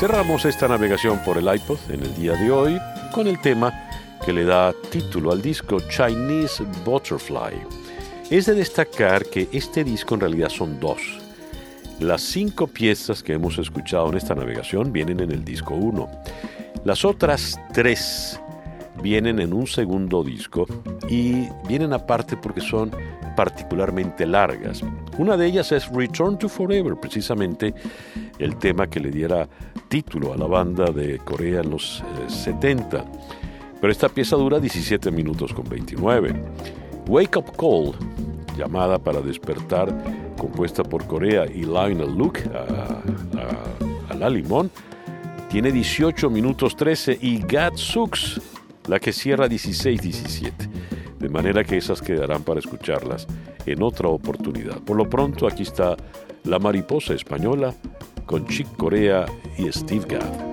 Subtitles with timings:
[0.00, 2.80] Cerramos esta navegación por el iPod en el día de hoy
[3.12, 3.86] con el tema
[4.24, 7.60] que le da título al disco Chinese Butterfly.
[8.30, 11.02] Es de destacar que este disco en realidad son dos.
[11.98, 16.08] Las cinco piezas que hemos escuchado en esta navegación vienen en el disco 1.
[16.84, 18.40] Las otras tres
[19.02, 20.66] vienen en un segundo disco
[21.08, 22.90] y vienen aparte porque son
[23.36, 24.82] particularmente largas.
[25.18, 27.74] Una de ellas es Return to Forever, precisamente
[28.38, 29.48] el tema que le diera
[29.88, 32.98] título a la banda de Corea en los 70.
[32.98, 33.02] Eh,
[33.80, 36.34] Pero esta pieza dura 17 minutos con 29.
[37.06, 37.94] Wake Up Call,
[38.56, 39.92] llamada para despertar,
[40.38, 44.70] compuesta por Corea y Lionel Luke a, la limón,
[45.48, 48.40] tiene 18 minutos 13 y God Sucks,
[48.86, 50.52] la que cierra 16-17
[51.20, 53.26] de manera que esas quedarán para escucharlas
[53.66, 54.78] en otra oportunidad.
[54.80, 55.96] Por lo pronto, aquí está
[56.44, 57.74] La Mariposa Española
[58.26, 59.26] con Chick Corea
[59.58, 60.49] y Steve Gadd.